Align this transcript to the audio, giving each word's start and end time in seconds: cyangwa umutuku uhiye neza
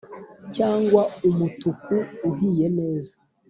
cyangwa 0.55 1.01
umutuku 1.29 1.95
uhiye 2.29 2.67
neza 2.77 3.13